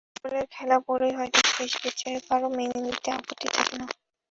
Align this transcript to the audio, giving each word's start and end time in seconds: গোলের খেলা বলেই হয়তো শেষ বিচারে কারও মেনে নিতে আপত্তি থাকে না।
গোলের 0.17 0.45
খেলা 0.51 0.77
বলেই 0.87 1.13
হয়তো 1.17 1.39
শেষ 1.51 1.71
বিচারে 1.83 2.19
কারও 2.27 2.47
মেনে 2.57 2.79
নিতে 2.85 3.09
আপত্তি 3.17 3.47
থাকে 3.55 3.75
না। 3.79 3.85